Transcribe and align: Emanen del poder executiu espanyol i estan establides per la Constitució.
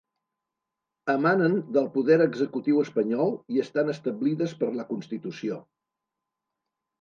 Emanen 1.13 1.57
del 1.75 1.89
poder 1.97 2.17
executiu 2.25 2.79
espanyol 2.85 3.35
i 3.57 3.61
estan 3.65 3.93
establides 3.95 4.57
per 4.63 4.71
la 4.79 4.87
Constitució. 4.89 5.61